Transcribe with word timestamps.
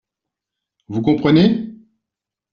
Vous 0.87 1.03
comprenez? 1.03 1.75